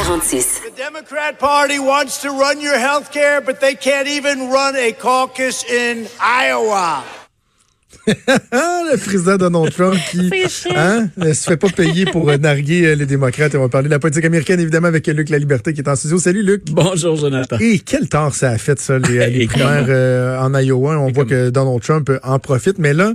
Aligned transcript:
18h46. 0.00 0.62
The 0.62 0.76
Democrat 0.76 1.38
Party 1.38 1.78
wants 1.78 2.22
to 2.22 2.30
run 2.30 2.60
your 2.60 2.78
health 2.78 3.12
care, 3.12 3.40
but 3.40 3.60
they 3.60 3.74
can't 3.74 4.08
even 4.08 4.50
run 4.50 4.74
a 4.76 4.92
caucus 4.92 5.64
in 5.64 6.06
Iowa. 6.20 7.04
le 8.06 8.96
président 8.96 9.36
Donald 9.36 9.72
Trump 9.74 9.96
qui 10.10 10.30
hein, 10.74 11.08
ne 11.16 11.32
se 11.34 11.50
fait 11.50 11.56
pas 11.56 11.68
payer 11.68 12.06
pour 12.06 12.30
euh, 12.30 12.38
narguer 12.38 12.86
euh, 12.86 12.94
les 12.94 13.04
démocrates. 13.04 13.54
On 13.54 13.60
va 13.60 13.68
parler 13.68 13.88
de 13.88 13.92
la 13.94 13.98
politique 13.98 14.24
américaine, 14.24 14.58
évidemment, 14.58 14.88
avec 14.88 15.06
Luc 15.06 15.28
La 15.28 15.38
Liberté 15.38 15.74
qui 15.74 15.80
est 15.80 15.88
en 15.88 15.96
studio. 15.96 16.18
Salut, 16.18 16.42
Luc. 16.42 16.62
Bonjour, 16.70 17.16
Jonathan. 17.16 17.58
Et 17.60 17.78
quel 17.80 18.08
tort 18.08 18.34
ça 18.34 18.50
a 18.50 18.58
fait, 18.58 18.80
ça, 18.80 18.98
les, 18.98 19.28
les 19.28 19.46
primaires 19.48 19.86
euh, 19.88 20.38
en 20.38 20.54
Iowa? 20.54 20.98
On 20.98 21.12
voit 21.12 21.26
que 21.26 21.50
Donald 21.50 21.82
Trump 21.82 22.08
euh, 22.08 22.18
en 22.22 22.38
profite. 22.38 22.78
Mais 22.78 22.94
là, 22.94 23.12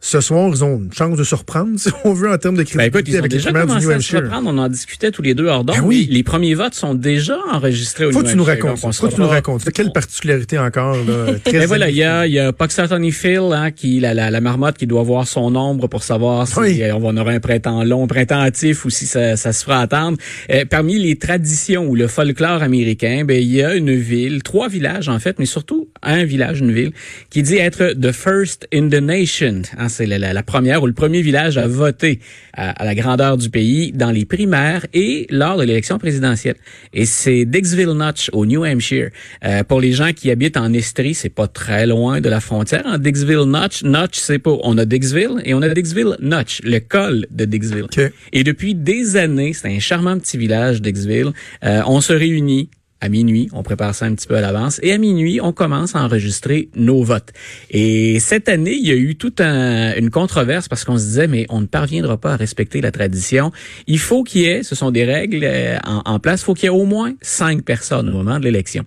ce 0.00 0.20
soir, 0.20 0.48
ils 0.54 0.62
ont 0.62 0.76
une 0.78 0.92
chance 0.92 1.16
de 1.18 1.24
se 1.24 1.34
reprendre, 1.34 1.70
si 1.78 1.88
on 2.04 2.12
veut, 2.12 2.30
en 2.30 2.36
termes 2.38 2.56
de 2.56 2.62
Ben 2.74 2.84
écoute, 2.86 3.02
crédibilité 3.02 3.10
ils 3.12 3.16
ont 3.16 3.18
avec 3.20 3.32
les 3.32 3.38
déjà 3.38 3.50
primaires 3.52 3.78
du 3.80 3.86
New 3.86 3.92
Hampshire. 3.92 4.22
reprendre. 4.22 4.50
On 4.52 4.58
en 4.58 4.68
discutait 4.68 5.10
tous 5.10 5.22
les 5.22 5.34
deux 5.34 5.46
hors 5.46 5.64
d'onde. 5.64 5.76
Ben 5.76 5.82
oui. 5.84 6.06
Les, 6.08 6.16
les 6.18 6.22
premiers 6.22 6.54
votes 6.54 6.74
sont 6.74 6.94
déjà 6.94 7.38
enregistrés 7.52 8.04
au 8.04 8.12
Faut 8.12 8.18
New 8.18 8.24
que 8.24 8.30
tu 8.30 8.36
nous 8.36 8.44
racontes. 8.44 8.78
Faut 8.94 9.08
que 9.08 9.14
tu 9.14 9.20
nous 9.20 9.26
racontes. 9.28 9.64
Quelle 9.72 9.92
particularité 9.92 10.58
encore, 10.58 10.96
là, 10.96 11.34
très 11.44 11.60
Ben 11.60 11.66
voilà, 11.66 11.88
il 11.90 11.96
y 11.96 12.02
a, 12.04 12.26
il 12.26 12.32
y 12.34 12.38
a 12.38 12.52
Puxatony 12.52 13.10
Phil, 13.10 13.40
hein, 13.52 13.70
qui, 13.72 13.98
la, 14.00 14.14
la, 14.14 14.30
la 14.30 14.40
marmotte 14.40 14.76
qui 14.76 14.86
doit 14.86 15.02
voir 15.02 15.26
son 15.26 15.50
nombre 15.50 15.88
pour 15.88 16.02
savoir 16.02 16.46
si 16.46 16.58
Oui. 16.58 16.82
euh, 16.82 16.94
on 16.94 17.00
va- 17.00 17.20
aura 17.20 17.32
un 17.32 17.40
printemps 17.40 17.82
long, 17.82 18.04
un 18.04 18.06
printemps 18.06 18.40
hâtif 18.40 18.84
ou 18.84 18.90
si 18.90 19.06
ça, 19.06 19.36
ça 19.36 19.52
se 19.52 19.64
fera 19.64 19.80
attendre. 19.80 20.18
Euh, 20.50 20.64
parmi 20.68 20.98
les 20.98 21.16
traditions 21.16 21.86
ou 21.86 21.94
le 21.94 22.06
folklore 22.06 22.62
américain, 22.62 23.24
ben, 23.24 23.42
il 23.42 23.50
y 23.52 23.62
a 23.62 23.74
une 23.74 23.94
ville, 23.94 24.42
trois 24.42 24.68
villages 24.68 25.08
en 25.08 25.18
fait, 25.18 25.38
mais 25.38 25.46
surtout 25.46 25.88
un 26.02 26.24
village, 26.24 26.60
une 26.60 26.72
ville, 26.72 26.92
qui 27.30 27.42
dit 27.42 27.56
être 27.56 27.94
the 28.00 28.12
first 28.12 28.68
in 28.72 28.88
the 28.88 29.00
nation. 29.00 29.62
Hein, 29.78 29.85
c'est 29.88 30.06
la, 30.06 30.18
la- 30.18 30.32
la 30.32 30.42
première 30.42 30.82
ou 30.82 30.86
le 30.86 30.92
premier 30.92 31.22
village 31.22 31.58
à 31.58 31.66
voter 31.66 32.20
à, 32.52 32.70
à 32.70 32.84
la 32.84 32.94
grandeur 32.94 33.36
du 33.36 33.50
pays 33.50 33.92
dans 33.92 34.10
les 34.10 34.24
primaires 34.24 34.86
et 34.94 35.26
lors 35.30 35.56
de 35.58 35.64
l'élection 35.64 35.98
présidentielle. 35.98 36.56
Et 36.92 37.04
c'est 37.06 37.44
Dixville 37.44 37.92
Notch 37.92 38.30
au 38.32 38.46
New 38.46 38.64
Hampshire. 38.64 39.10
Euh, 39.44 39.62
pour 39.64 39.80
les 39.80 39.92
gens 39.92 40.12
qui 40.12 40.30
habitent 40.30 40.56
en 40.56 40.72
Estrie, 40.72 41.14
c'est 41.14 41.28
pas 41.28 41.46
très 41.48 41.86
loin 41.86 42.20
de 42.20 42.28
la 42.28 42.40
frontière. 42.40 42.82
En 42.86 42.98
Dixville 42.98 43.44
Notch, 43.46 43.82
Notch, 43.82 44.18
c'est 44.18 44.38
pas. 44.38 44.56
On 44.62 44.76
a 44.78 44.84
Dixville 44.84 45.40
et 45.44 45.54
on 45.54 45.62
a 45.62 45.68
Dixville 45.68 46.16
Notch, 46.20 46.60
le 46.64 46.78
col 46.80 47.26
de 47.30 47.44
Dixville. 47.44 47.84
OK. 47.84 48.00
Et 48.32 48.44
depuis 48.44 48.74
des 48.74 49.16
années, 49.16 49.52
c'est 49.52 49.68
un 49.68 49.78
charmant 49.80 50.18
petit 50.18 50.38
village 50.38 50.80
Dixville. 50.82 51.32
Euh, 51.64 51.82
on 51.86 52.00
se 52.00 52.12
réunit 52.12 52.68
à 53.00 53.08
minuit, 53.08 53.48
on 53.52 53.62
prépare 53.62 53.94
ça 53.94 54.06
un 54.06 54.14
petit 54.14 54.26
peu 54.26 54.36
à 54.36 54.40
l'avance, 54.40 54.80
et 54.82 54.92
à 54.92 54.98
minuit, 54.98 55.40
on 55.42 55.52
commence 55.52 55.94
à 55.94 56.02
enregistrer 56.02 56.70
nos 56.76 57.02
votes. 57.02 57.30
Et 57.70 58.18
cette 58.20 58.48
année, 58.48 58.74
il 58.74 58.86
y 58.86 58.90
a 58.90 58.94
eu 58.96 59.16
toute 59.16 59.40
un- 59.40 59.94
une 59.96 60.10
controverse 60.10 60.68
parce 60.68 60.84
qu'on 60.84 60.96
se 60.98 61.04
disait, 61.04 61.26
mais 61.28 61.46
on 61.50 61.60
ne 61.60 61.66
parviendra 61.66 62.16
pas 62.16 62.32
à 62.32 62.36
respecter 62.36 62.80
la 62.80 62.90
tradition. 62.90 63.52
Il 63.86 63.98
faut 63.98 64.22
qu'il 64.24 64.42
y 64.42 64.44
ait, 64.46 64.62
ce 64.62 64.74
sont 64.74 64.90
des 64.90 65.04
règles 65.04 65.40
euh, 65.44 65.76
en, 65.86 66.02
en 66.06 66.18
place, 66.18 66.40
il 66.40 66.44
faut 66.44 66.54
qu'il 66.54 66.64
y 66.64 66.66
ait 66.66 66.70
au 66.70 66.84
moins 66.86 67.12
cinq 67.20 67.62
personnes 67.62 68.08
au 68.08 68.12
moment 68.12 68.38
de 68.38 68.44
l'élection. 68.44 68.84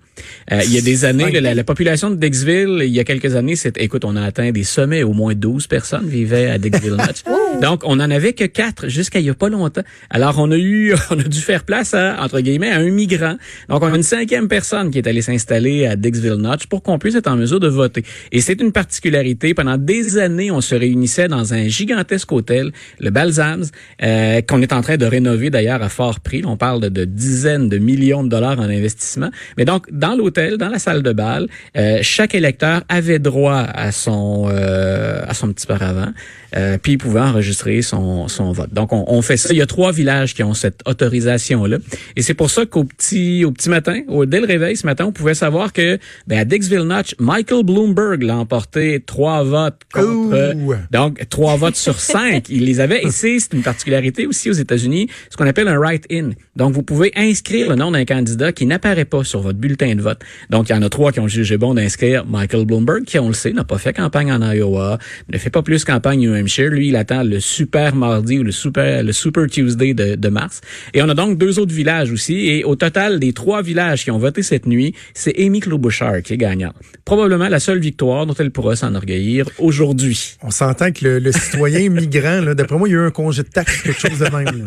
Euh, 0.52 0.60
il 0.64 0.72
y 0.74 0.78
a 0.78 0.80
des 0.80 1.04
années, 1.04 1.30
la, 1.40 1.54
la 1.54 1.64
population 1.64 2.10
de 2.10 2.16
Dixville, 2.16 2.78
il 2.82 2.90
y 2.92 3.00
a 3.00 3.04
quelques 3.04 3.36
années, 3.36 3.56
c'était, 3.56 3.82
écoute, 3.84 4.04
on 4.04 4.16
a 4.16 4.22
atteint 4.22 4.50
des 4.50 4.64
sommets, 4.64 5.02
au 5.02 5.12
moins 5.12 5.34
12 5.34 5.66
personnes 5.68 6.06
vivaient 6.08 6.50
à 6.50 6.58
Dixville 6.58 6.96
Notch. 6.96 7.22
Donc, 7.62 7.82
on 7.84 7.94
en 8.00 8.10
avait 8.10 8.32
que 8.32 8.44
quatre 8.44 8.88
jusqu'à 8.88 9.18
il 9.20 9.26
y 9.26 9.30
a 9.30 9.34
pas 9.34 9.48
longtemps. 9.48 9.82
Alors, 10.08 10.36
on 10.38 10.50
a 10.50 10.56
eu, 10.56 10.94
on 11.10 11.18
a 11.18 11.22
dû 11.22 11.38
faire 11.40 11.64
place 11.64 11.94
à, 11.94 12.22
entre 12.22 12.40
guillemets, 12.40 12.70
à 12.70 12.76
un 12.78 12.90
migrant. 12.90 13.36
Donc, 13.68 13.82
on 13.82 13.92
a 13.92 13.99
une 14.00 14.04
cinquième 14.04 14.48
personne 14.48 14.90
qui 14.90 14.96
est 14.96 15.06
allée 15.06 15.20
s'installer 15.20 15.84
à 15.84 15.94
Dixville 15.94 16.36
Notch 16.36 16.64
pour 16.68 16.82
qu'on 16.82 16.98
puisse 16.98 17.16
être 17.16 17.26
en 17.26 17.36
mesure 17.36 17.60
de 17.60 17.68
voter. 17.68 18.02
Et 18.32 18.40
c'est 18.40 18.58
une 18.58 18.72
particularité. 18.72 19.52
Pendant 19.52 19.76
des 19.76 20.16
années, 20.16 20.50
on 20.50 20.62
se 20.62 20.74
réunissait 20.74 21.28
dans 21.28 21.52
un 21.52 21.68
gigantesque 21.68 22.32
hôtel, 22.32 22.72
le 22.98 23.10
Balsams, 23.10 23.66
euh, 24.02 24.40
qu'on 24.40 24.62
est 24.62 24.72
en 24.72 24.80
train 24.80 24.96
de 24.96 25.04
rénover 25.04 25.50
d'ailleurs 25.50 25.82
à 25.82 25.90
fort 25.90 26.20
prix. 26.20 26.42
On 26.46 26.56
parle 26.56 26.80
de, 26.80 26.88
de 26.88 27.04
dizaines 27.04 27.68
de 27.68 27.76
millions 27.76 28.24
de 28.24 28.30
dollars 28.30 28.58
en 28.58 28.70
investissement. 28.70 29.28
Mais 29.58 29.66
donc, 29.66 29.84
dans 29.92 30.14
l'hôtel, 30.14 30.56
dans 30.56 30.70
la 30.70 30.78
salle 30.78 31.02
de 31.02 31.12
bal, 31.12 31.46
euh, 31.76 31.98
chaque 32.00 32.34
électeur 32.34 32.82
avait 32.88 33.18
droit 33.18 33.66
à 33.86 33.92
son 33.92 34.48
euh, 34.48 35.20
à 35.26 35.34
son 35.34 35.52
petit 35.52 35.66
paravent, 35.66 36.12
euh, 36.56 36.78
puis 36.80 36.92
il 36.92 36.98
pouvait 36.98 37.20
enregistrer 37.20 37.82
son, 37.82 38.28
son 38.28 38.52
vote. 38.52 38.72
Donc, 38.72 38.92
on, 38.92 39.04
on 39.06 39.22
fait 39.22 39.36
ça. 39.36 39.50
Il 39.52 39.56
y 39.56 39.62
a 39.62 39.66
trois 39.66 39.92
villages 39.92 40.34
qui 40.34 40.42
ont 40.42 40.54
cette 40.54 40.80
autorisation-là. 40.86 41.78
Et 42.16 42.22
c'est 42.22 42.34
pour 42.34 42.50
ça 42.50 42.66
qu'au 42.66 42.84
petit 42.84 43.44
au 43.44 43.52
petit 43.52 43.68
matin, 43.68 44.02
au, 44.08 44.26
dès 44.26 44.40
le 44.40 44.46
réveil 44.46 44.76
ce 44.76 44.86
matin, 44.86 45.06
on 45.06 45.12
pouvait 45.12 45.34
savoir 45.34 45.72
que 45.72 45.98
ben, 46.26 46.38
à 46.38 46.44
Dixville 46.44 46.82
Notch, 46.82 47.14
Michael 47.18 47.64
Bloomberg 47.64 48.22
l'a 48.22 48.36
emporté 48.36 49.02
trois 49.04 49.42
votes 49.42 49.80
contre... 49.92 50.54
Ouh. 50.54 50.74
Donc, 50.90 51.28
trois 51.28 51.56
votes 51.56 51.76
sur 51.76 51.98
cinq, 52.00 52.48
il 52.48 52.64
les 52.64 52.80
avait. 52.80 53.02
Et 53.02 53.10
c'est 53.10 53.38
c'est 53.38 53.52
une 53.54 53.62
particularité 53.62 54.26
aussi 54.26 54.50
aux 54.50 54.54
États-Unis, 54.54 55.08
ce 55.30 55.36
qu'on 55.36 55.46
appelle 55.46 55.68
un 55.68 55.78
write-in. 55.78 56.30
Donc, 56.56 56.74
vous 56.74 56.82
pouvez 56.82 57.12
inscrire 57.16 57.68
le 57.68 57.76
nom 57.76 57.90
d'un 57.90 58.04
candidat 58.04 58.52
qui 58.52 58.66
n'apparaît 58.66 59.04
pas 59.04 59.24
sur 59.24 59.40
votre 59.40 59.58
bulletin 59.58 59.94
de 59.94 60.02
vote. 60.02 60.20
Donc, 60.50 60.68
il 60.68 60.72
y 60.72 60.74
en 60.74 60.82
a 60.82 60.88
trois 60.88 61.12
qui 61.12 61.20
ont 61.20 61.28
jugé 61.28 61.56
bon 61.56 61.74
d'inscrire 61.74 62.26
Michael 62.26 62.64
Bloomberg, 62.66 63.04
qui, 63.04 63.18
on 63.18 63.28
le 63.28 63.34
sait, 63.34 63.52
n'a 63.52 63.64
pas 63.64 63.78
fait 63.78 63.92
campagne 63.92 64.32
en 64.32 64.42
Iowa, 64.42 64.98
ne 65.32 65.38
fait 65.38 65.50
pas 65.50 65.62
plus 65.62 65.84
campagne 65.84 66.39
Hampshire. 66.40 66.70
Lui, 66.70 66.88
il 66.88 66.96
attend 66.96 67.22
le 67.22 67.40
super 67.40 67.94
mardi 67.94 68.38
ou 68.38 68.42
le 68.42 68.52
super, 68.52 69.02
le 69.02 69.12
super 69.12 69.46
Tuesday 69.46 69.94
de, 69.94 70.14
de 70.16 70.28
mars. 70.28 70.60
Et 70.94 71.02
on 71.02 71.08
a 71.08 71.14
donc 71.14 71.38
deux 71.38 71.58
autres 71.58 71.74
villages 71.74 72.10
aussi. 72.12 72.48
Et 72.48 72.64
au 72.64 72.76
total, 72.76 73.18
des 73.20 73.32
trois 73.32 73.62
villages 73.62 74.04
qui 74.04 74.10
ont 74.10 74.18
voté 74.18 74.42
cette 74.42 74.66
nuit, 74.66 74.94
c'est 75.14 75.38
Amy 75.38 75.60
Klobuchar 75.60 76.22
qui 76.22 76.34
est 76.34 76.36
gagnante. 76.36 76.74
Probablement 77.04 77.48
la 77.48 77.60
seule 77.60 77.78
victoire 77.80 78.26
dont 78.26 78.34
elle 78.38 78.50
pourra 78.50 78.76
s'enorgueillir 78.76 79.46
aujourd'hui. 79.58 80.36
On 80.42 80.50
s'entend 80.50 80.92
que 80.92 81.04
le, 81.04 81.18
le 81.18 81.32
citoyen 81.32 81.88
migrant, 81.90 82.42
d'après 82.54 82.76
moi, 82.78 82.88
il 82.88 82.92
y 82.92 82.94
a 82.94 82.98
eu 82.98 83.06
un 83.06 83.10
congé 83.10 83.42
de 83.42 83.48
taxe, 83.48 83.82
quelque 83.82 84.00
chose 84.08 84.18
de 84.18 84.36
même. 84.36 84.64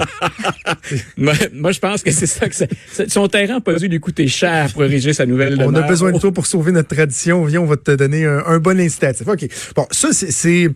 moi, 1.18 1.34
moi, 1.54 1.72
je 1.72 1.80
pense 1.80 2.04
que 2.04 2.12
c'est 2.12 2.28
ça 2.28 2.48
que 2.50 2.56
c'est. 2.56 2.70
c'est- 2.92 3.10
Son 3.10 3.28
terrain 3.28 3.56
n'a 3.56 3.62
pas 3.62 3.76
dû 3.76 3.88
lui 3.88 4.00
coûter 4.00 4.28
cher 4.28 4.72
pour 4.74 4.84
ériger 4.84 5.14
sa 5.14 5.26
nouvelle 5.26 5.58
On 5.62 5.74
a 5.76 5.82
besoin 5.82 6.12
de 6.12 6.20
toi 6.20 6.32
pour 6.32 6.46
sauver 6.46 6.72
notre 6.72 6.94
tradition. 6.96 7.44
Viens, 7.46 7.62
on 7.62 7.66
va 7.66 7.78
te 7.78 7.92
donner 7.92 8.26
un, 8.26 8.44
un 8.46 8.60
bon 8.60 8.80
incitatif. 8.80 9.28
OK. 9.28 9.46
Bon, 9.76 9.86
ça, 9.92 10.10
c'est- 10.12 10.70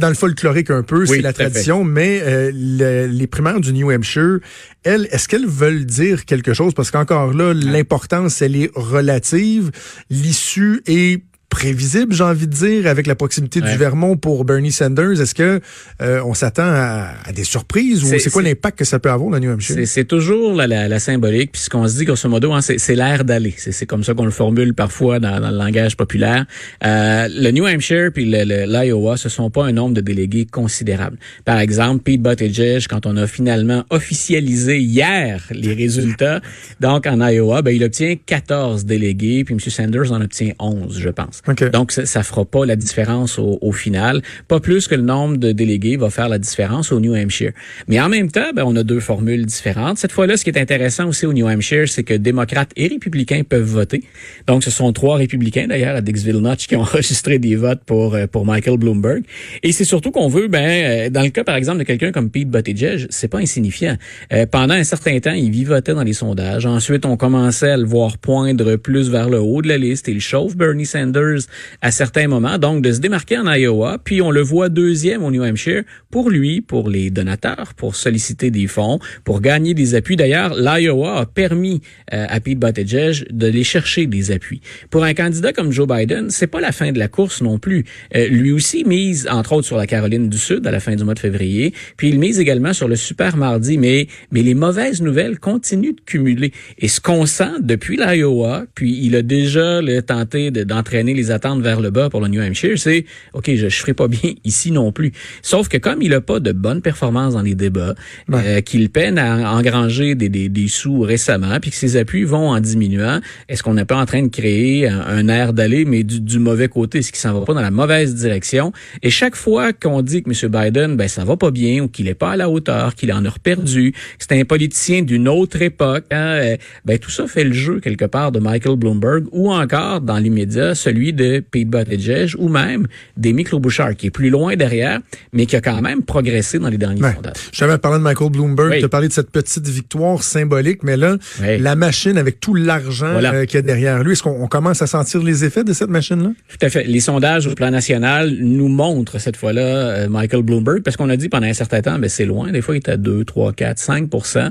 dans 0.00 0.08
le 0.08 0.14
folklorique 0.42 0.70
un 0.70 0.82
peu, 0.82 1.06
c'est 1.06 1.20
la 1.20 1.32
fait. 1.32 1.44
tradition, 1.44 1.84
mais 1.84 2.20
euh, 2.22 2.50
le- 2.54 3.06
les 3.06 3.26
primaires 3.26 3.60
du 3.60 3.72
New 3.72 3.90
Hampshire, 3.90 4.38
elles, 4.84 5.08
est-ce 5.10 5.28
qu'elles 5.28 5.46
veulent 5.46 5.84
dire 5.86 6.24
quelque 6.24 6.52
chose? 6.54 6.74
Parce 6.74 6.90
qu'encore 6.90 7.32
là, 7.32 7.54
l'importance, 7.54 8.42
elle 8.42 8.56
est 8.56 8.70
relative. 8.74 9.70
L'issue 10.10 10.82
est 10.86 11.22
prévisible, 11.52 12.14
j'ai 12.14 12.24
envie 12.24 12.46
de 12.46 12.52
dire, 12.54 12.86
avec 12.86 13.06
la 13.06 13.14
proximité 13.14 13.60
Ouais. 13.60 13.70
du 13.70 13.76
Vermont 13.76 14.16
pour 14.16 14.44
Bernie 14.46 14.72
Sanders. 14.72 15.20
Est-ce 15.20 15.34
que 15.34 15.60
euh, 16.00 16.22
on 16.24 16.32
s'attend 16.32 16.62
à, 16.64 17.10
à 17.26 17.32
des 17.32 17.44
surprises 17.44 18.02
ou 18.02 18.06
C'est- 18.06 18.30
quoi 18.30 18.42
l'impact 18.42 18.78
que 18.78 18.86
ça 18.86 18.98
peut 18.98 19.10
avoir, 19.10 19.30
le 19.30 19.38
New 19.38 19.50
Hampshire? 19.52 19.76
C'est, 19.86 20.06
toujours 20.06 20.54
la, 20.54 20.66
la, 20.66 20.88
la 20.88 20.98
symbolique, 20.98 21.52
puis 21.52 21.60
ce 21.60 21.68
qu'on 21.68 21.86
se 21.86 21.98
dit 21.98 22.06
grosso 22.06 22.26
modo, 22.28 22.52
hein, 22.54 22.60
c'est, 22.62 22.94
l'air 22.94 23.24
d'aller. 23.24 23.54
C'est, 23.58 23.84
comme 23.84 24.02
ça 24.02 24.14
qu'on 24.14 24.24
le 24.24 24.30
formule 24.30 24.72
parfois 24.72 25.20
dans, 25.20 25.40
dans 25.40 25.50
le 25.50 25.58
langage 25.58 25.94
populaire. 25.96 26.46
Euh, 26.84 27.28
le 27.30 27.50
New 27.50 27.66
Hampshire 27.66 28.10
puis 28.14 28.24
le, 28.24 28.44
le- 28.44 28.64
l'Iowa, 28.66 29.18
ce 29.18 29.28
sont 29.28 29.50
pas 29.50 29.66
un 29.66 29.72
nombre 29.72 29.94
de 29.94 30.00
délégués 30.00 30.46
considérable. 30.50 31.18
Par 31.44 31.58
exemple, 31.58 32.02
Pete 32.02 32.22
Buttigieg, 32.22 32.86
quand 32.88 33.04
on 33.04 33.16
a 33.18 33.26
finalement 33.26 33.84
officialisé 33.90 34.78
hier 34.78 35.42
les 35.50 35.74
résultats, 35.74 36.40
donc 36.80 37.06
en 37.06 37.20
Iowa, 37.28 37.60
ben, 37.60 37.76
il 37.76 37.84
obtient 37.84 38.16
14 38.24 38.86
délégués, 38.86 39.44
puis 39.44 39.54
M. 39.54 39.60
Sanders 39.60 40.12
en 40.12 40.22
obtient 40.22 40.52
11, 40.58 40.98
je 40.98 41.10
pense. 41.10 41.41
OK. 41.48 41.70
Donc, 41.70 41.90
ça, 41.90 42.06
ça 42.06 42.22
fera 42.22 42.44
pas 42.44 42.64
la 42.64 42.76
différence 42.76 43.38
au, 43.38 43.58
au 43.60 43.72
final. 43.72 44.22
Pas 44.46 44.60
plus 44.60 44.86
que 44.86 44.94
le 44.94 45.02
nombre 45.02 45.38
de 45.38 45.50
délégués 45.50 45.96
va 45.96 46.08
faire 46.08 46.28
la 46.28 46.38
différence 46.38 46.92
au 46.92 47.00
New 47.00 47.14
Hampshire. 47.14 47.52
Mais 47.88 48.00
en 48.00 48.08
même 48.08 48.30
temps, 48.30 48.52
ben, 48.54 48.64
on 48.64 48.76
a 48.76 48.84
deux 48.84 49.00
formules 49.00 49.44
différentes. 49.44 49.98
Cette 49.98 50.12
fois-là, 50.12 50.36
ce 50.36 50.44
qui 50.44 50.50
est 50.50 50.58
intéressant 50.58 51.08
aussi 51.08 51.26
au 51.26 51.32
New 51.32 51.48
Hampshire, 51.48 51.88
c'est 51.88 52.04
que 52.04 52.14
démocrates 52.14 52.70
et 52.76 52.86
républicains 52.86 53.42
peuvent 53.48 53.62
voter. 53.62 54.04
Donc, 54.46 54.62
ce 54.62 54.70
sont 54.70 54.92
trois 54.92 55.16
républicains, 55.16 55.66
d'ailleurs, 55.66 55.96
à 55.96 56.00
Dixville 56.00 56.38
Notch, 56.38 56.68
qui 56.68 56.76
ont 56.76 56.82
enregistré 56.92 57.38
des 57.38 57.56
votes 57.56 57.82
pour, 57.84 58.14
euh, 58.14 58.26
pour 58.26 58.46
Michael 58.46 58.78
Bloomberg. 58.78 59.24
Et 59.64 59.72
c'est 59.72 59.84
surtout 59.84 60.12
qu'on 60.12 60.28
veut, 60.28 60.46
ben, 60.46 61.06
euh, 61.06 61.10
dans 61.10 61.22
le 61.22 61.30
cas, 61.30 61.42
par 61.42 61.56
exemple, 61.56 61.78
de 61.78 61.84
quelqu'un 61.84 62.12
comme 62.12 62.30
Pete 62.30 62.48
Buttigieg, 62.48 63.06
c'est 63.10 63.28
pas 63.28 63.38
insignifiant. 63.38 63.96
Euh, 64.32 64.46
pendant 64.46 64.74
un 64.74 64.84
certain 64.84 65.18
temps, 65.18 65.32
il 65.32 65.50
vivotait 65.50 65.94
dans 65.94 66.04
les 66.04 66.12
sondages. 66.12 66.66
Ensuite, 66.66 67.04
on 67.04 67.16
commençait 67.16 67.70
à 67.70 67.76
le 67.76 67.84
voir 67.84 68.18
poindre 68.18 68.76
plus 68.76 69.10
vers 69.10 69.28
le 69.28 69.40
haut 69.40 69.60
de 69.60 69.68
la 69.68 69.78
liste. 69.78 70.06
Il 70.08 70.20
chauffe 70.20 70.56
Bernie 70.56 70.86
Sanders 70.86 71.31
à 71.80 71.90
certains 71.90 72.28
moments, 72.28 72.58
donc 72.58 72.82
de 72.82 72.92
se 72.92 73.00
démarquer 73.00 73.38
en 73.38 73.52
Iowa, 73.52 73.98
puis 74.02 74.22
on 74.22 74.30
le 74.30 74.40
voit 74.40 74.68
deuxième 74.68 75.22
au 75.22 75.30
New 75.30 75.42
Hampshire 75.42 75.82
pour 76.10 76.30
lui, 76.30 76.60
pour 76.60 76.88
les 76.88 77.10
donateurs, 77.10 77.74
pour 77.76 77.96
solliciter 77.96 78.50
des 78.50 78.66
fonds, 78.66 78.98
pour 79.24 79.40
gagner 79.40 79.74
des 79.74 79.94
appuis. 79.94 80.16
D'ailleurs, 80.16 80.54
l'Iowa 80.54 81.20
a 81.20 81.26
permis 81.26 81.80
euh, 82.12 82.26
à 82.28 82.40
Pete 82.40 82.58
Buttigieg 82.58 83.26
de 83.30 83.46
les 83.46 83.64
chercher 83.64 84.06
des 84.06 84.30
appuis. 84.30 84.60
Pour 84.90 85.04
un 85.04 85.14
candidat 85.14 85.52
comme 85.52 85.72
Joe 85.72 85.86
Biden, 85.88 86.30
c'est 86.30 86.46
pas 86.46 86.60
la 86.60 86.72
fin 86.72 86.92
de 86.92 86.98
la 86.98 87.08
course 87.08 87.40
non 87.42 87.58
plus. 87.58 87.84
Euh, 88.16 88.28
lui 88.28 88.52
aussi 88.52 88.84
mise 88.84 89.28
entre 89.30 89.52
autres 89.52 89.66
sur 89.66 89.76
la 89.76 89.86
Caroline 89.86 90.28
du 90.28 90.38
Sud 90.38 90.66
à 90.66 90.70
la 90.70 90.80
fin 90.80 90.94
du 90.96 91.04
mois 91.04 91.14
de 91.14 91.18
février, 91.18 91.72
puis 91.96 92.08
il 92.08 92.18
mise 92.18 92.38
également 92.40 92.72
sur 92.72 92.88
le 92.88 92.96
super 92.96 93.36
mardi, 93.36 93.78
mais 93.78 94.06
mais 94.30 94.42
les 94.42 94.54
mauvaises 94.54 95.00
nouvelles 95.02 95.38
continuent 95.38 95.94
de 95.94 96.00
cumuler. 96.04 96.52
Et 96.78 96.88
ce 96.88 97.00
qu'on 97.00 97.26
sent 97.26 97.60
depuis 97.60 97.96
l'Iowa, 97.96 98.64
puis 98.74 98.98
il 99.02 99.14
a 99.16 99.22
déjà 99.22 99.80
le, 99.80 100.00
tenté 100.02 100.50
de- 100.50 100.64
d'entraîner 100.64 101.14
les 101.14 101.21
les 101.22 101.30
attentes 101.30 101.62
vers 101.62 101.80
le 101.80 101.90
bas 101.90 102.10
pour 102.10 102.20
le 102.20 102.26
New 102.26 102.42
Hampshire, 102.42 102.76
c'est 102.76 103.04
OK, 103.32 103.50
je 103.54 103.64
ne 103.66 103.70
ferai 103.70 103.94
pas 103.94 104.08
bien 104.08 104.32
ici 104.44 104.72
non 104.72 104.90
plus. 104.90 105.12
Sauf 105.42 105.68
que 105.68 105.76
comme 105.76 106.02
il 106.02 106.10
n'a 106.10 106.20
pas 106.20 106.40
de 106.40 106.52
bonne 106.52 106.82
performance 106.82 107.34
dans 107.34 107.42
les 107.42 107.54
débats, 107.54 107.94
euh, 108.32 108.60
qu'il 108.60 108.90
peine 108.90 109.18
à 109.18 109.54
engranger 109.54 110.14
des, 110.14 110.28
des, 110.28 110.48
des, 110.48 110.68
sous 110.68 111.00
récemment, 111.00 111.58
puis 111.60 111.70
que 111.70 111.76
ses 111.76 111.96
appuis 111.96 112.24
vont 112.24 112.50
en 112.50 112.60
diminuant, 112.60 113.20
est-ce 113.48 113.62
qu'on 113.62 113.74
n'est 113.74 113.84
pas 113.84 113.96
en 113.96 114.06
train 114.06 114.22
de 114.22 114.28
créer 114.28 114.88
un, 114.88 115.28
air 115.28 115.52
d'aller, 115.52 115.84
mais 115.84 116.02
du, 116.02 116.20
du, 116.20 116.38
mauvais 116.38 116.68
côté, 116.68 117.02
ce 117.02 117.12
qui 117.12 117.20
s'en 117.20 117.38
va 117.38 117.44
pas 117.44 117.54
dans 117.54 117.60
la 117.60 117.70
mauvaise 117.70 118.14
direction? 118.14 118.72
Et 119.02 119.10
chaque 119.10 119.36
fois 119.36 119.72
qu'on 119.72 120.02
dit 120.02 120.22
que 120.22 120.30
M. 120.30 120.50
Biden, 120.50 120.96
ben 120.96 121.08
ça 121.08 121.24
va 121.24 121.36
pas 121.36 121.50
bien, 121.50 121.84
ou 121.84 121.88
qu'il 121.88 122.08
est 122.08 122.14
pas 122.14 122.32
à 122.32 122.36
la 122.36 122.50
hauteur, 122.50 122.94
qu'il 122.96 123.12
en 123.12 123.24
a 123.24 123.30
perdu, 123.42 123.92
que 123.92 123.98
c'est 124.18 124.38
un 124.38 124.44
politicien 124.44 125.02
d'une 125.02 125.28
autre 125.28 125.62
époque, 125.62 126.04
hein, 126.10 126.16
euh, 126.16 126.56
ben 126.84 126.98
tout 126.98 127.10
ça 127.10 127.26
fait 127.28 127.44
le 127.44 127.52
jeu 127.52 127.80
quelque 127.80 128.04
part 128.04 128.32
de 128.32 128.40
Michael 128.40 128.76
Bloomberg, 128.76 129.26
ou 129.30 129.52
encore 129.52 130.00
dans 130.00 130.18
l'immédiat 130.18 130.74
celui 130.74 131.11
de 131.12 131.40
Pete 131.50 131.68
Buttigieg, 131.68 132.34
ou 132.38 132.48
même 132.48 132.86
d'Amy 133.16 133.44
Klobuchar, 133.44 133.96
qui 133.96 134.06
est 134.06 134.10
plus 134.10 134.30
loin 134.30 134.56
derrière, 134.56 135.00
mais 135.32 135.46
qui 135.46 135.56
a 135.56 135.60
quand 135.60 135.80
même 135.80 136.02
progressé 136.02 136.58
dans 136.58 136.68
les 136.68 136.78
derniers 136.78 137.02
sondages. 137.02 137.34
J'avais 137.52 137.78
parlé 137.78 137.98
de 137.98 138.02
Michael 138.02 138.30
Bloomberg, 138.30 138.78
tu 138.78 138.84
as 138.84 138.88
parlé 138.88 139.08
de 139.08 139.12
cette 139.12 139.30
petite 139.30 139.68
victoire 139.68 140.22
symbolique, 140.22 140.82
mais 140.82 140.96
là, 140.96 141.16
la 141.40 141.74
machine 141.74 142.18
avec 142.18 142.40
tout 142.40 142.54
l'argent 142.54 143.06
euh, 143.06 143.44
qu'il 143.44 143.56
y 143.56 143.58
a 143.58 143.62
derrière 143.62 144.02
lui, 144.02 144.12
est-ce 144.12 144.22
qu'on 144.22 144.46
commence 144.48 144.82
à 144.82 144.86
sentir 144.86 145.22
les 145.22 145.44
effets 145.44 145.64
de 145.64 145.72
cette 145.72 145.90
machine-là? 145.90 146.30
Tout 146.48 146.66
à 146.66 146.68
fait. 146.68 146.84
Les 146.84 147.00
sondages 147.00 147.46
au 147.46 147.54
plan 147.54 147.70
national 147.70 148.30
nous 148.40 148.68
montrent 148.68 149.18
cette 149.18 149.36
fois-là 149.36 149.62
euh, 149.62 150.08
Michael 150.08 150.42
Bloomberg, 150.42 150.82
parce 150.82 150.96
qu'on 150.96 151.08
a 151.08 151.16
dit 151.16 151.28
pendant 151.28 151.46
un 151.46 151.52
certain 151.52 151.80
temps, 151.80 151.94
mais 151.94 152.02
ben, 152.02 152.08
c'est 152.08 152.24
loin, 152.24 152.50
des 152.50 152.62
fois 152.62 152.74
il 152.74 152.78
est 152.78 152.88
à 152.88 152.96
2, 152.96 153.24
3, 153.24 153.52
4, 153.52 153.78
5 153.78 154.08
euh, 154.14 154.50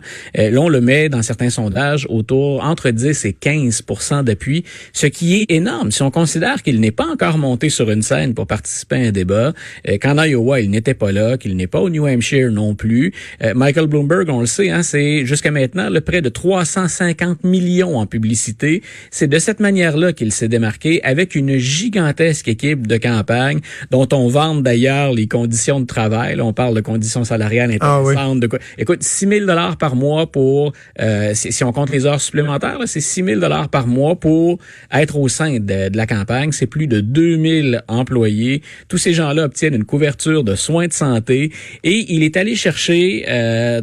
Là, 0.51 0.61
on 0.61 0.69
le 0.69 0.81
met 0.81 1.09
dans 1.09 1.21
certains 1.21 1.49
sondages 1.49 2.05
autour 2.09 2.63
entre 2.63 2.89
10 2.89 3.25
et 3.25 3.33
15 3.33 3.83
d'appui, 4.23 4.63
ce 4.93 5.07
qui 5.07 5.41
est 5.41 5.51
énorme. 5.51 5.91
Si 5.91 6.01
on 6.01 6.11
considère 6.11 6.50
qu'il 6.57 6.79
n'est 6.79 6.91
pas 6.91 7.05
encore 7.05 7.37
monté 7.37 7.69
sur 7.69 7.89
une 7.89 8.01
scène 8.01 8.33
pour 8.33 8.47
participer 8.47 8.95
à 8.97 9.07
un 9.07 9.11
débat, 9.11 9.53
euh, 9.87 9.97
qu'en 10.01 10.21
Iowa, 10.21 10.59
il 10.59 10.69
n'était 10.69 10.93
pas 10.93 11.11
là, 11.11 11.37
qu'il 11.37 11.55
n'est 11.55 11.67
pas 11.67 11.79
au 11.79 11.89
New 11.89 12.07
Hampshire 12.07 12.51
non 12.51 12.75
plus. 12.75 13.13
Euh, 13.43 13.53
Michael 13.55 13.87
Bloomberg, 13.87 14.29
on 14.29 14.41
le 14.41 14.45
sait, 14.45 14.69
hein, 14.69 14.83
c'est 14.83 15.25
jusqu'à 15.25 15.51
maintenant 15.51 15.89
le 15.89 16.01
près 16.01 16.21
de 16.21 16.29
350 16.29 17.43
millions 17.43 17.97
en 17.97 18.05
publicité. 18.05 18.81
C'est 19.09 19.27
de 19.27 19.39
cette 19.39 19.59
manière-là 19.59 20.13
qu'il 20.13 20.31
s'est 20.31 20.47
démarqué 20.47 21.01
avec 21.03 21.35
une 21.35 21.57
gigantesque 21.57 22.47
équipe 22.47 22.87
de 22.87 22.97
campagne 22.97 23.59
dont 23.89 24.07
on 24.11 24.27
vante 24.27 24.63
d'ailleurs 24.63 25.13
les 25.13 25.27
conditions 25.27 25.79
de 25.79 25.85
travail. 25.85 26.39
on 26.41 26.53
parle 26.53 26.75
de 26.75 26.81
conditions 26.81 27.23
salariales 27.23 27.77
ah 27.79 27.97
intéressantes. 27.97 28.39
De 28.39 28.47
quoi. 28.47 28.59
Écoute, 28.77 29.03
6 29.03 29.27
000 29.27 29.45
dollars 29.45 29.77
par 29.77 29.95
mois 29.95 30.31
pour, 30.31 30.73
euh, 30.99 31.31
si, 31.33 31.63
on 31.63 31.71
compte 31.71 31.91
les 31.91 32.05
heures 32.05 32.21
supplémentaires, 32.21 32.79
c'est 32.85 33.01
6 33.01 33.23
000 33.23 33.39
dollars 33.39 33.69
par 33.69 33.87
mois 33.87 34.15
pour 34.15 34.57
être 34.91 35.17
au 35.17 35.27
sein 35.27 35.59
de, 35.59 35.89
de 35.89 35.97
la 35.97 36.07
campagne. 36.07 36.40
C'est 36.51 36.67
plus 36.67 36.87
de 36.87 36.99
2000 37.01 37.83
employés. 37.87 38.63
Tous 38.87 38.97
ces 38.97 39.13
gens-là 39.13 39.45
obtiennent 39.45 39.75
une 39.75 39.85
couverture 39.85 40.43
de 40.43 40.55
soins 40.55 40.87
de 40.87 40.93
santé 40.93 41.51
et 41.83 42.13
il 42.13 42.23
est 42.23 42.37
allé 42.37 42.55
chercher 42.55 43.25
euh, 43.27 43.81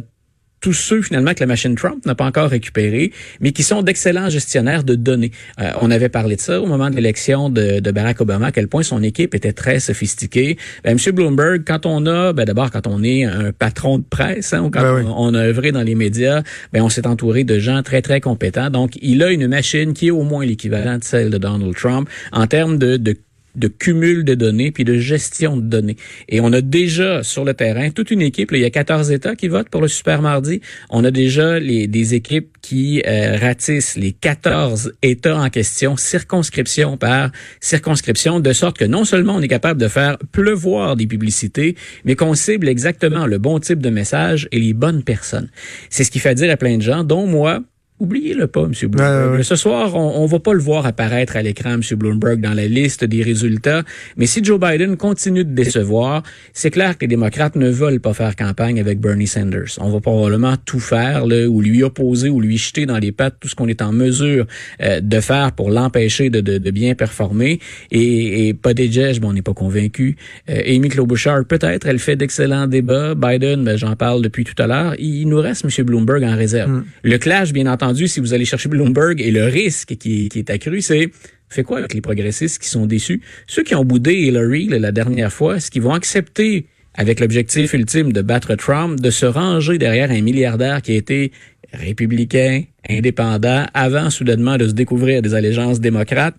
tous 0.61 0.73
ceux 0.73 1.01
finalement 1.01 1.33
que 1.33 1.39
la 1.39 1.45
machine 1.45 1.75
Trump 1.75 2.05
n'a 2.05 2.15
pas 2.15 2.25
encore 2.25 2.49
récupéré, 2.49 3.11
mais 3.39 3.51
qui 3.51 3.63
sont 3.63 3.81
d'excellents 3.81 4.29
gestionnaires 4.29 4.83
de 4.83 4.95
données. 4.95 5.31
Euh, 5.59 5.71
on 5.81 5.91
avait 5.91 6.09
parlé 6.09 6.35
de 6.35 6.41
ça 6.41 6.61
au 6.61 6.65
moment 6.65 6.89
de 6.89 6.95
l'élection 6.95 7.49
de, 7.49 7.79
de, 7.79 7.91
Barack 7.91 8.21
Obama, 8.21 8.47
à 8.47 8.51
quel 8.51 8.67
point 8.67 8.83
son 8.83 9.03
équipe 9.03 9.35
était 9.35 9.53
très 9.53 9.79
sophistiquée. 9.79 10.57
Ben, 10.83 10.93
Monsieur 10.93 11.11
Bloomberg, 11.11 11.63
quand 11.65 11.85
on 11.85 12.05
a, 12.05 12.33
ben, 12.33 12.45
d'abord 12.45 12.71
quand 12.71 12.87
on 12.87 13.03
est 13.03 13.23
un 13.23 13.51
patron 13.51 13.97
de 13.99 14.03
presse, 14.03 14.53
hein, 14.53 14.63
ou 14.63 14.69
quand 14.69 14.81
ben 14.81 15.05
on, 15.15 15.33
a 15.33 15.39
œuvré 15.39 15.71
dans 15.71 15.83
les 15.83 15.95
médias, 15.95 16.43
ben, 16.73 16.81
on 16.81 16.89
s'est 16.89 17.07
entouré 17.07 17.43
de 17.43 17.59
gens 17.59 17.83
très 17.83 18.01
très 18.01 18.21
compétents. 18.21 18.69
Donc, 18.69 18.97
il 19.01 19.23
a 19.23 19.31
une 19.31 19.47
machine 19.47 19.93
qui 19.93 20.07
est 20.07 20.11
au 20.11 20.23
moins 20.23 20.45
l'équivalent 20.45 20.97
de 20.97 21.03
celle 21.03 21.29
de 21.29 21.37
Donald 21.37 21.75
Trump 21.75 22.09
en 22.31 22.47
termes 22.47 22.77
de, 22.77 22.97
de 22.97 23.15
de 23.55 23.67
cumul 23.67 24.23
de 24.23 24.35
données 24.35 24.71
puis 24.71 24.83
de 24.83 24.97
gestion 24.97 25.57
de 25.57 25.61
données. 25.61 25.97
Et 26.27 26.41
on 26.41 26.51
a 26.53 26.61
déjà 26.61 27.23
sur 27.23 27.45
le 27.45 27.53
terrain 27.53 27.89
toute 27.91 28.11
une 28.11 28.21
équipe, 28.21 28.51
il 28.51 28.59
y 28.61 28.65
a 28.65 28.69
14 28.69 29.11
États 29.11 29.35
qui 29.35 29.47
votent 29.47 29.69
pour 29.69 29.81
le 29.81 29.87
super 29.87 30.21
mardi. 30.21 30.61
On 30.89 31.03
a 31.03 31.11
déjà 31.11 31.59
les, 31.59 31.87
des 31.87 32.13
équipes 32.13 32.57
qui 32.61 33.01
euh, 33.05 33.37
ratissent 33.37 33.95
les 33.95 34.11
14 34.11 34.93
États 35.01 35.37
en 35.37 35.49
question, 35.49 35.97
circonscription 35.97 36.97
par 36.97 37.31
circonscription, 37.61 38.39
de 38.39 38.53
sorte 38.53 38.77
que 38.77 38.85
non 38.85 39.05
seulement 39.05 39.35
on 39.35 39.41
est 39.41 39.47
capable 39.47 39.79
de 39.79 39.87
faire 39.87 40.17
pleuvoir 40.31 40.95
des 40.95 41.07
publicités, 41.07 41.75
mais 42.05 42.15
qu'on 42.15 42.33
cible 42.35 42.67
exactement 42.67 43.25
le 43.25 43.37
bon 43.37 43.59
type 43.59 43.79
de 43.79 43.89
message 43.89 44.47
et 44.51 44.59
les 44.59 44.73
bonnes 44.73 45.03
personnes. 45.03 45.49
C'est 45.89 46.03
ce 46.03 46.11
qui 46.11 46.19
fait 46.19 46.35
dire 46.35 46.51
à 46.51 46.57
plein 46.57 46.77
de 46.77 46.81
gens, 46.81 47.03
dont 47.03 47.25
moi, 47.25 47.61
Oubliez-le 47.99 48.47
pas, 48.47 48.63
M. 48.63 48.71
Bloomberg. 48.89 49.41
Ce 49.41 49.55
soir, 49.55 49.95
on, 49.95 50.23
ne 50.23 50.27
va 50.27 50.39
pas 50.39 50.53
le 50.53 50.59
voir 50.59 50.85
apparaître 50.85 51.35
à 51.35 51.41
l'écran, 51.41 51.73
M. 51.73 51.81
Bloomberg, 51.97 52.39
dans 52.39 52.53
la 52.53 52.67
liste 52.67 53.03
des 53.03 53.23
résultats. 53.23 53.83
Mais 54.15 54.25
si 54.25 54.43
Joe 54.43 54.59
Biden 54.59 54.95
continue 54.95 55.43
de 55.43 55.51
décevoir, 55.51 56.23
c'est 56.53 56.71
clair 56.71 56.97
que 56.97 57.01
les 57.01 57.07
démocrates 57.07 57.55
ne 57.55 57.69
veulent 57.69 57.99
pas 57.99 58.13
faire 58.13 58.35
campagne 58.35 58.79
avec 58.79 58.99
Bernie 58.99 59.27
Sanders. 59.27 59.77
On 59.79 59.89
va 59.89 59.99
probablement 59.99 60.55
tout 60.65 60.79
faire, 60.79 61.25
là, 61.25 61.47
ou 61.47 61.61
lui 61.61 61.83
opposer, 61.83 62.29
ou 62.29 62.39
lui 62.39 62.57
jeter 62.57 62.85
dans 62.85 62.97
les 62.97 63.11
pattes 63.11 63.35
tout 63.39 63.47
ce 63.47 63.55
qu'on 63.55 63.67
est 63.67 63.81
en 63.81 63.91
mesure 63.91 64.45
euh, 64.81 65.01
de 65.01 65.19
faire 65.19 65.51
pour 65.51 65.69
l'empêcher 65.69 66.29
de, 66.29 66.39
de, 66.39 66.57
de, 66.57 66.71
bien 66.71 66.95
performer. 66.95 67.59
Et, 67.91 68.47
et 68.47 68.53
pas 68.53 68.73
des 68.73 68.89
bon, 69.19 69.29
on 69.29 69.33
n'est 69.33 69.41
pas 69.41 69.53
convaincu. 69.53 70.15
Euh, 70.49 70.61
Amy 70.65 70.89
Klobuchar, 70.89 71.43
peut-être, 71.45 71.87
elle 71.87 71.99
fait 71.99 72.15
d'excellents 72.15 72.67
débats. 72.67 73.15
Biden, 73.15 73.63
ben, 73.63 73.77
j'en 73.77 73.95
parle 73.95 74.21
depuis 74.21 74.43
tout 74.43 74.61
à 74.61 74.67
l'heure. 74.67 74.95
Il, 74.99 75.27
nous 75.27 75.39
reste 75.39 75.65
M. 75.65 75.85
Bloomberg 75.85 76.23
en 76.23 76.35
réserve. 76.35 76.71
Hmm. 76.71 76.83
Le 77.03 77.17
clash, 77.17 77.51
bien 77.53 77.67
entendu, 77.67 77.88
si 77.93 78.19
vous 78.19 78.33
allez 78.33 78.45
chercher 78.45 78.69
Bloomberg 78.69 79.21
et 79.21 79.31
le 79.31 79.45
risque 79.45 79.95
qui, 79.97 80.29
est 80.33 80.49
accru, 80.49 80.81
c'est 80.81 81.09
fait 81.49 81.63
quoi 81.63 81.79
avec 81.79 81.93
les 81.93 82.01
progressistes 82.01 82.61
qui 82.61 82.69
sont 82.69 82.85
déçus? 82.85 83.21
Ceux 83.47 83.63
qui 83.63 83.75
ont 83.75 83.85
boudé 83.85 84.13
Hillary 84.13 84.67
la 84.67 84.91
dernière 84.91 85.33
fois, 85.33 85.57
est-ce 85.57 85.71
qu'ils 85.71 85.81
vont 85.81 85.93
accepter, 85.93 86.67
avec 86.93 87.19
l'objectif 87.19 87.73
ultime 87.73 88.11
de 88.13 88.21
battre 88.21 88.55
Trump, 88.55 88.99
de 88.99 89.09
se 89.09 89.25
ranger 89.25 89.77
derrière 89.77 90.11
un 90.11 90.21
milliardaire 90.21 90.81
qui 90.81 90.91
a 90.91 90.95
été 90.95 91.31
républicain, 91.73 92.63
indépendant, 92.89 93.65
avant 93.73 94.09
soudainement 94.09 94.57
de 94.57 94.67
se 94.67 94.73
découvrir 94.73 95.21
des 95.21 95.33
allégeances 95.33 95.79
démocrates. 95.79 96.37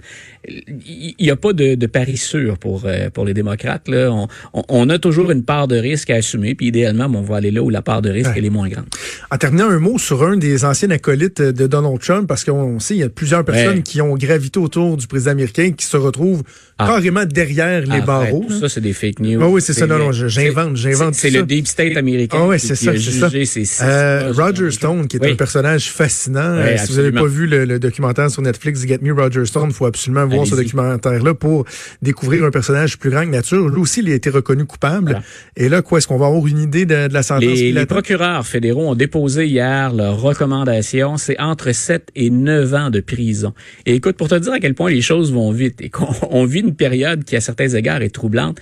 Il 0.49 1.15
n'y 1.21 1.31
a 1.31 1.37
pas 1.37 1.53
de, 1.53 1.75
de 1.75 1.87
pari 1.87 2.17
sûr 2.17 2.57
pour 2.59 2.85
euh, 2.87 3.11
pour 3.11 3.27
les 3.27 3.35
démocrates. 3.35 3.89
Là. 3.89 4.11
On, 4.11 4.27
on, 4.69 4.89
a 4.89 4.99
toujours 4.99 5.31
une 5.31 5.45
part 5.45 5.69
de 5.69 5.77
risque 5.77 6.09
à 6.09 6.17
assumer, 6.17 6.55
puis 6.55 6.69
idéalement, 6.69 7.07
on 7.15 7.21
va 7.21 7.37
aller 7.37 7.51
là 7.51 7.63
où 7.63 7.69
la 7.69 7.83
part 7.83 8.01
de 8.01 8.09
risque 8.09 8.35
est 8.35 8.51
moins 8.51 8.69
grande. 8.69 8.87
En 9.31 9.37
terminant, 9.37 9.69
un 9.69 9.79
mot 9.79 9.99
sur 9.99 10.23
un 10.25 10.39
des 10.39 10.65
anciens 10.65 10.91
acolytes 10.91 11.43
de 11.43 11.67
Donald 11.67 12.01
Trump, 12.01 12.27
parce 12.27 12.45
qu'on 12.45 12.81
sait, 12.81 12.95
il 12.95 13.01
y 13.01 13.03
a 13.03 13.11
plusieurs 13.11 13.45
personnes 13.45 13.83
qui 13.83 14.01
ont 14.01 14.17
gravité 14.17 14.59
autour 14.59 14.97
du 14.97 15.07
président 15.07 15.33
américain 15.33 15.73
qui 15.73 15.85
se 15.85 15.99
retrouvent 15.99 16.43
ah. 16.79 16.87
carrément 16.87 17.27
derrière 17.27 17.83
les 17.87 18.01
barreaux. 18.01 18.47
ça, 18.49 18.71
c'est 18.71 18.81
des 18.81 18.95
fake 18.95 19.21
news. 19.21 19.41
Ah 19.43 19.49
oui, 19.49 19.61
c'est 19.61 19.75
ça. 19.75 19.87
Non, 19.87 19.99
non, 19.99 20.13
j'invente, 20.13 20.77
j'invente 20.77 21.15
C'est 21.15 21.31
le 21.31 21.43
deep 21.43 21.67
state 21.67 21.99
américain. 21.99 22.39
Ah 22.41 22.49
oui, 22.49 22.59
c'est 22.59 22.75
ça, 22.75 22.93
c'est 22.97 23.65
ça. 23.67 23.85
Euh, 23.85 24.33
Roger 24.33 24.71
Stone, 24.71 25.07
qui 25.07 25.19
est 25.23 25.33
un 25.33 25.37
personnage 25.37 25.91
fascinant 25.91 26.41
euh, 26.41 26.77
si 26.77 26.93
vous 26.93 26.99
n'avez 26.99 27.13
pas 27.13 27.27
vu 27.27 27.47
le, 27.47 27.79
documentaire 27.79 28.31
sur 28.31 28.43
Netflix 28.43 28.87
Get 28.87 28.99
Me 29.03 29.13
Roger 29.13 29.45
Stone, 29.47 29.67
il 29.69 29.75
faut 29.75 29.87
absolument 29.87 30.27
voir 30.27 30.47
ce 30.47 30.55
documentaire-là 30.55 31.35
pour 31.35 31.65
découvrir 32.03 32.45
un 32.45 32.51
personnage 32.51 32.99
plus 32.99 33.11
grand 33.11 33.25
que 33.25 33.31
nature. 33.31 33.69
Lui 33.69 33.81
aussi, 33.81 34.01
il 34.01 34.11
a 34.11 34.15
été 34.15 34.31
reconnu 34.31 34.65
coupable. 34.65 35.21
Et 35.57 35.69
là, 35.69 35.83
quoi, 35.83 35.99
est-ce 35.99 36.07
qu'on 36.07 36.19
va 36.19 36.27
avoir 36.27 36.47
une 36.47 36.59
idée 36.59 36.87
de, 36.87 37.09
la 37.13 37.23
sentence? 37.23 37.45
Les, 37.45 37.73
les 37.73 37.87
procureurs 37.87 38.47
fédéraux 38.47 38.91
ont 38.91 38.95
déposé 38.95 39.47
hier 39.47 39.93
leur 39.93 40.21
recommandation. 40.21 41.17
C'est 41.17 41.39
entre 41.41 41.73
7 41.73 42.09
et 42.15 42.31
9 42.31 42.75
ans 42.75 42.91
de 42.91 43.01
prison. 43.01 43.55
Et 43.87 43.95
écoute, 43.95 44.17
pour 44.17 44.29
te 44.29 44.35
dire 44.35 44.53
à 44.53 44.61
quel 44.61 44.75
point 44.75 44.91
les 44.91 45.03
choses 45.03 45.33
vont 45.33 45.53
vite 45.53 45.81
et 45.81 45.91
qu'on 45.91 46.45
vit 46.47 46.61
une 46.61 46.75
période 46.75 47.25
qui, 47.25 47.37
à 47.37 47.41
certains 47.41 47.69
égards, 47.69 48.03
est 48.03 48.11
troublante, 48.11 48.59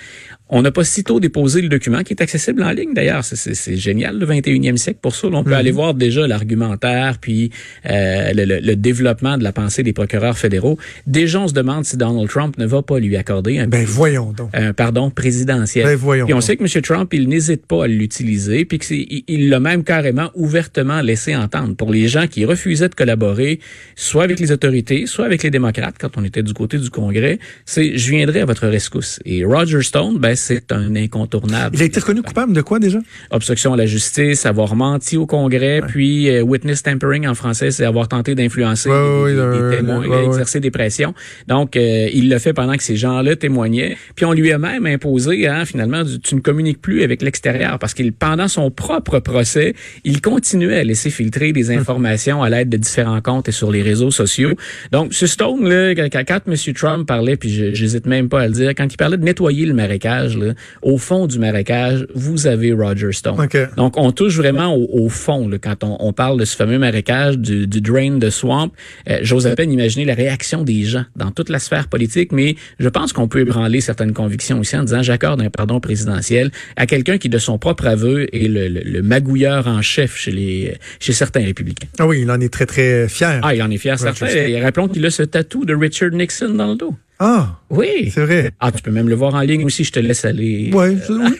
on 0.50 0.62
n'a 0.62 0.71
pas 0.71 0.85
sitôt 0.85 1.21
déposé 1.21 1.61
le 1.61 1.69
document 1.69 2.03
qui 2.03 2.15
est 2.15 2.23
accessible 2.23 2.62
en 2.62 2.71
ligne 2.71 2.95
d'ailleurs. 2.95 3.25
C'est 3.25 3.77
génial 3.77 4.19
le 4.19 4.27
21e 4.27 4.77
siècle 4.77 5.00
pour 5.03 5.15
ça. 5.15 5.29
On 5.29 5.45
peut 5.45 5.50
mhm. 5.50 5.57
aller 5.57 5.71
voir 5.71 5.95
déjà 5.95 6.27
l'argumentaire 6.49 7.19
puis 7.21 7.50
euh, 7.87 8.33
le, 8.35 8.75
développement 8.76 9.37
de 9.38 9.45
la 9.45 9.52
pensée 9.52 9.83
des 9.83 9.93
procureurs 9.93 10.38
fédéraux. 10.38 10.78
Déjà, 11.07 11.40
on 11.40 11.49
se 11.49 11.52
demande 11.52 11.85
si 11.85 11.97
Donald 11.97 12.28
Trump 12.28 12.57
ne 12.59 12.67
va 12.67 12.83
pas 12.83 12.99
lui 12.99 13.17
accorder 13.17 13.59
un, 13.59 13.67
ben, 13.67 13.85
voyons 13.85 14.33
donc. 14.33 14.50
pardon 14.76 15.11
présidentiel. 15.11 15.85
Ben, 15.85 15.97
voyons 15.97 16.26
puis 16.26 16.35
on 16.35 16.40
sait 16.40 16.57
que 16.57 16.62
M. 16.62 16.83
Trump, 16.83 17.12
il 17.12 17.28
n'hésite 17.28 17.67
pas 17.67 17.85
à 17.85 17.87
l'utiliser 17.87 18.64
puis 18.64 18.78
qu'il 18.78 19.49
l'a 19.49 19.61
même 19.61 19.85
carrément 19.85 20.31
ouvertement 20.35 21.00
laissé 21.00 21.35
entendre 21.35 21.75
pour 21.75 21.93
les 21.93 22.09
gens 22.09 22.26
qui 22.26 22.45
refusaient 22.45 22.88
de 22.88 22.95
collaborer, 22.95 23.61
soit 23.97 24.25
avec 24.25 24.40
les 24.40 24.52
autorités, 24.52 25.07
soit 25.07 25.26
avec 25.26 25.43
les 25.43 25.50
démocrates 25.50 25.97
quand 25.99 26.17
on 26.17 26.25
était 26.25 26.43
du 26.43 26.55
côté 26.55 26.78
du 26.78 26.90
Congrès. 26.90 27.38
C'est 27.67 27.99
je 27.99 28.11
viendrai 28.11 28.40
à 28.40 28.45
votre 28.45 28.67
rescousse. 28.69 29.21
Et 29.25 29.45
Roger 29.45 29.83
Stone, 29.83 30.19
ben 30.19 30.37
c'est 30.37 30.73
un 30.73 30.95
incontournable. 30.97 31.76
Il 31.76 31.83
a 31.83 31.85
été 31.85 32.00
reconnu 32.00 32.23
coupable 32.23 32.52
de 32.52 32.61
quoi 32.61 32.78
déjà? 32.78 32.99
Obstruction 33.31 33.73
à 33.73 33.76
la 33.76 33.87
justice, 33.87 34.47
avoir 34.47 34.76
menti 34.76 35.17
au 35.17 35.26
Congrès, 35.26 35.83
puis 35.87 36.28
euh, 36.38 36.42
witness 36.42 36.83
tampering 36.83 37.26
en 37.26 37.35
français, 37.35 37.71
c'est 37.71 37.85
avoir 37.85 38.09
tenté 38.09 38.35
d'influencer 38.35 38.88
Ouais, 38.88 39.35
des, 39.35 39.40
ouais, 39.40 39.71
des 39.71 39.76
témoins, 39.76 40.07
ouais, 40.07 40.25
exercer 40.26 40.61
des 40.61 40.71
pressions. 40.71 41.14
Donc, 41.47 41.76
euh, 41.76 42.09
il 42.12 42.30
le 42.30 42.38
fait 42.38 42.52
pendant 42.52 42.75
que 42.76 42.83
ces 42.83 42.97
gens-là 42.97 43.37
témoignaient. 43.37 43.97
Puis 44.16 44.25
on 44.25 44.33
lui 44.33 44.52
a 44.52 44.59
même 44.59 44.87
imposé, 44.87 45.47
hein, 45.47 45.64
finalement, 45.64 46.04
du- 46.04 46.18
tu 46.21 46.35
ne 46.35 46.40
communiques 46.40 46.80
plus 46.80 47.02
avec 47.02 47.23
l'extérieur 47.23 47.78
parce 47.78 47.95
qu'il, 47.95 48.12
pendant 48.12 48.49
son 48.49 48.71
propre 48.71 49.18
procès, 49.21 49.75
il 50.04 50.21
continuait 50.21 50.78
à 50.80 50.85
laisser 50.85 51.11
filtrer 51.11 51.52
des 51.52 51.71
informations 51.71 52.42
à 52.42 52.50
l'aide 52.50 52.68
de 52.68 52.76
différents 52.76 53.21
comptes 53.21 53.49
et 53.49 53.52
sur 53.52 53.71
les 53.71 53.83
réseaux 53.83 54.11
sociaux. 54.11 54.54
Donc, 54.92 55.14
ce 55.14 55.26
Stone, 55.26 55.68
là, 55.68 55.95
quand, 55.95 56.40
M. 56.47 56.75
Trump 56.75 57.07
parlait, 57.09 57.37
puis 57.37 57.75
j'hésite 57.75 58.07
même 58.07 58.28
pas 58.28 58.42
à 58.42 58.47
le 58.49 58.52
dire, 58.52 58.71
quand 58.76 58.87
il 58.92 58.97
parlait 58.97 59.16
de 59.16 59.25
nettoyer 59.25 59.64
le 59.66 59.75
marécage, 59.75 60.37
là, 60.37 60.52
au 60.83 60.99
fond 60.99 61.26
du 61.26 61.38
marécage, 61.38 62.07
vous 62.14 62.47
avez 62.47 62.73
Roger 62.73 63.12
Stone. 63.12 63.40
OK. 63.40 63.57
Donc, 63.76 63.97
on 63.97 64.12
touche 64.12 64.37
vraiment 64.37 64.75
au, 64.75 64.88
au 65.04 65.09
fond 65.09 65.49
là, 65.49 65.57
quand 65.59 65.83
on, 65.85 65.97
on 66.00 66.12
parle 66.12 66.28
de 66.37 66.45
ce 66.45 66.55
fameux 66.57 66.79
marécage, 66.79 67.39
du, 67.39 67.67
du 67.67 67.81
drain 67.81 68.19
de 68.19 68.31
swamp. 68.31 68.71
Euh, 69.09 69.19
J'ose 69.23 69.47
à 69.47 69.55
peine 69.55 69.73
imaginer 69.73 70.05
la 70.05 70.15
réaction 70.15 70.63
des 70.63 70.83
gens 70.85 71.05
dans 71.17 71.31
toute 71.31 71.49
la 71.49 71.59
sphère 71.59 71.89
politique, 71.89 72.33
mais 72.33 72.57
je 72.79 72.89
pense 72.89 73.13
qu'on 73.13 73.29
peut 73.29 73.41
ébranler 73.41 73.81
certaines 73.81 74.13
convictions 74.13 74.59
aussi 74.61 74.77
en 74.77 74.85
disant 74.85 75.03
j'accorde 75.03 75.41
un 75.41 75.51
pardon 75.51 75.81
présidentiel 75.81 76.51
à 76.77 76.87
quelqu'un 76.87 77.19
qui, 77.19 77.29
de 77.29 77.39
son 77.39 77.59
propre 77.59 77.87
aveu, 77.87 78.27
est 78.35 78.49
le, 78.49 78.69
le- 78.69 78.83
le 78.85 79.03
magouilleur 79.03 79.67
en 79.67 79.83
chef 79.83 80.17
chez 80.17 80.31
les 80.33 80.75
chez 81.01 81.13
certains 81.13 81.45
républicains. 81.45 81.89
Ah 81.99 82.07
oui, 82.07 82.21
il 82.23 82.31
en 82.31 82.41
est 82.41 82.53
très, 82.53 82.67
très 82.67 83.09
fier. 83.09 83.41
Ah, 83.43 83.55
il 83.55 83.63
en 83.63 83.71
est 83.71 83.79
fier, 83.79 83.99
certain. 83.99 84.27
Et 84.27 84.61
rappelons 84.61 84.89
qu'il 84.89 85.05
a 85.07 85.11
ce 85.11 85.23
tatou 85.23 85.65
de 85.65 85.75
Richard 85.75 86.11
Nixon 86.11 86.51
dans 86.51 86.69
le 86.69 86.77
dos. 86.77 86.95
Ah, 87.21 87.59
Oui. 87.71 88.11
c'est 88.15 88.25
vrai. 88.25 88.53
Ah, 88.61 88.71
tu 88.71 88.81
peux 88.83 88.91
même 88.93 89.09
le 89.09 89.15
voir 89.17 89.35
en 89.35 89.41
ligne 89.41 89.65
aussi, 89.65 89.83
je 89.83 89.91
te 89.93 89.99
laisse 89.99 90.25
aller. 90.25 90.71
Ouais, 90.73 90.97
je- 91.07 91.13
oui, 91.13 91.37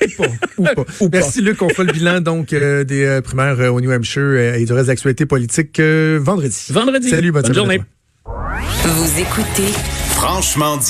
ou 0.59 0.63
pas. 0.65 0.73
Ou 1.01 1.09
pas. 1.09 1.19
Merci 1.19 1.41
Luc, 1.41 1.63
on 1.63 1.69
fera 1.69 1.85
le 1.85 1.93
bilan 1.93 2.21
donc 2.21 2.53
euh, 2.53 2.83
des 2.83 3.05
euh, 3.05 3.21
primaires 3.21 3.61
euh, 3.61 3.69
au 3.69 3.81
New 3.81 3.93
Hampshire 3.93 4.23
euh, 4.23 4.55
et 4.55 4.65
du 4.65 4.73
reste 4.73 4.87
de 4.87 4.93
l'actualité 4.93 5.25
politique 5.27 5.79
euh, 5.79 6.19
vendredi. 6.21 6.67
Vendredi. 6.71 7.09
Salut, 7.11 7.31
bonne, 7.31 7.43
Bonne 7.43 7.55
journée. 7.55 7.79
toi. 8.25 8.35
Vous 8.85 9.21
écoutez 9.21 9.73
Franchement 10.11 10.77
dit. 10.79 10.87